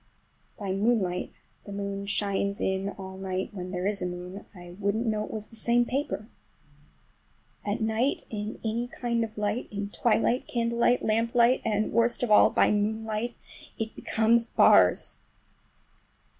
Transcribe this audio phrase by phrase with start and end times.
[0.57, 5.29] By moonlight—the moon shines in all night when there is a moon—I wouldn't know it
[5.31, 6.27] was the same paper.
[7.63, 12.49] At night in any kind of light, in twilight, candlelight, lamplight, and worst of all
[12.49, 13.35] by moonlight,
[13.77, 15.19] it becomes bars!